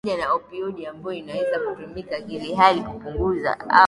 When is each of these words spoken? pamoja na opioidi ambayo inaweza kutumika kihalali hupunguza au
pamoja 0.05 0.25
na 0.25 0.33
opioidi 0.33 0.85
ambayo 0.85 1.17
inaweza 1.17 1.59
kutumika 1.59 2.21
kihalali 2.21 2.81
hupunguza 2.81 3.59
au 3.59 3.69